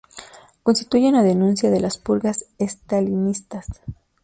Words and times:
Constituye 0.63 1.09
una 1.09 1.21
denuncia 1.21 1.69
de 1.69 1.79
las 1.79 1.99
purgas 1.99 2.45
estalinistas. 2.57 3.67